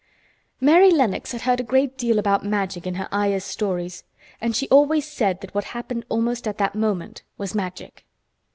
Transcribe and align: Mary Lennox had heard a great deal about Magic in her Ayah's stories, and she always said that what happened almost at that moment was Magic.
Mary 0.59 0.89
Lennox 0.89 1.31
had 1.31 1.41
heard 1.41 1.59
a 1.59 1.63
great 1.63 1.95
deal 1.95 2.17
about 2.17 2.43
Magic 2.43 2.87
in 2.87 2.95
her 2.95 3.07
Ayah's 3.13 3.43
stories, 3.45 4.03
and 4.41 4.55
she 4.55 4.67
always 4.69 5.05
said 5.05 5.41
that 5.41 5.53
what 5.53 5.63
happened 5.77 6.05
almost 6.09 6.47
at 6.47 6.57
that 6.57 6.73
moment 6.73 7.21
was 7.37 7.53
Magic. 7.53 8.03